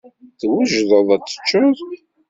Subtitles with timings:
[0.39, 1.75] Twejdeḍ ad tecceḍ?